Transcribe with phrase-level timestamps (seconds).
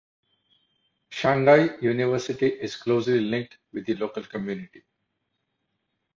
[1.11, 4.83] Shanghai University is closely linked with the local community.